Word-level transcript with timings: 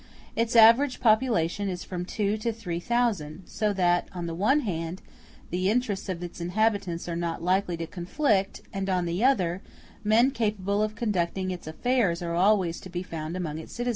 Its 0.35 0.55
average 0.55 0.99
population 0.99 1.69
is 1.69 1.83
from 1.83 2.05
two 2.05 2.35
to 2.35 2.51
three 2.51 2.79
thousand; 2.79 3.43
*a 3.43 3.47
so 3.47 3.71
that, 3.71 4.07
on 4.15 4.25
the 4.25 4.33
one 4.33 4.61
hand, 4.61 4.99
the 5.51 5.69
interests 5.69 6.09
of 6.09 6.23
its 6.23 6.41
inhabitants 6.41 7.07
are 7.07 7.15
not 7.15 7.43
likely 7.43 7.77
to 7.77 7.85
conflict, 7.85 8.63
and, 8.73 8.89
on 8.89 9.05
the 9.05 9.23
other, 9.23 9.61
men 10.03 10.31
capable 10.31 10.81
of 10.81 10.95
conducting 10.95 11.51
its 11.51 11.67
affairs 11.67 12.19
are 12.23 12.33
always 12.33 12.79
to 12.79 12.89
be 12.89 13.03
found 13.03 13.37
among 13.37 13.59
its 13.59 13.73
citizens. 13.73 13.89